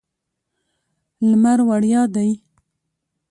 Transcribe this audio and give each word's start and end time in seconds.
لمر 1.29 1.59
وړیا 1.69 2.01
دی. 2.13 2.29